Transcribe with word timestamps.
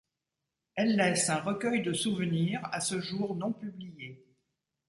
Elle 0.73 0.95
laisse 0.95 1.29
un 1.29 1.41
recueil 1.41 1.83
de 1.83 1.93
souvenirs, 1.93 2.67
à 2.71 2.79
ce 2.81 2.99
jour 2.99 3.35
non 3.35 3.53
publié. 3.53 4.25